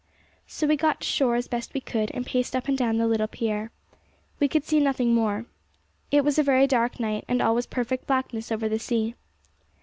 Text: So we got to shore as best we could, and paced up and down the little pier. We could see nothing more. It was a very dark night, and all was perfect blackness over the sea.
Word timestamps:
So 0.47 0.65
we 0.65 0.77
got 0.77 1.01
to 1.01 1.05
shore 1.05 1.35
as 1.35 1.47
best 1.47 1.75
we 1.75 1.79
could, 1.79 2.09
and 2.15 2.25
paced 2.25 2.55
up 2.55 2.67
and 2.67 2.75
down 2.75 2.97
the 2.97 3.05
little 3.05 3.27
pier. 3.27 3.69
We 4.39 4.47
could 4.47 4.63
see 4.65 4.79
nothing 4.79 5.13
more. 5.13 5.45
It 6.09 6.23
was 6.23 6.39
a 6.39 6.43
very 6.43 6.65
dark 6.65 6.99
night, 6.99 7.23
and 7.27 7.39
all 7.39 7.53
was 7.53 7.67
perfect 7.67 8.07
blackness 8.07 8.51
over 8.51 8.67
the 8.67 8.79
sea. 8.79 9.13